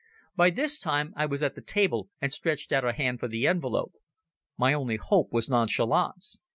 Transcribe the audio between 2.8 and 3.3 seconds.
a hand for